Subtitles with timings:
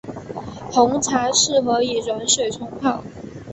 [0.71, 3.03] 红茶适合以软水冲泡。